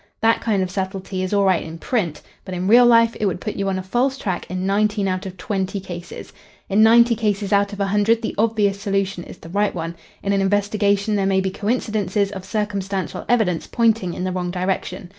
[0.23, 3.39] That kind of subtlety is all right in print, but in real life it would
[3.39, 6.33] put you on a false track in nineteen out of twenty cases.
[6.69, 9.93] In ninety cases out of a hundred the obvious solution is the right one.
[10.23, 15.09] In an investigation there may be coincidences of circumstantial evidence pointing in the wrong direction.